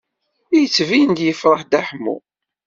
Yettbin-d 0.59 1.19
yefṛeḥ 1.27 1.61
Dda 1.63 1.81
Ḥemmu. 1.87 2.17